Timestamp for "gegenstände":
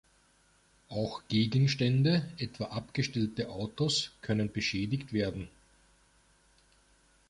1.27-2.27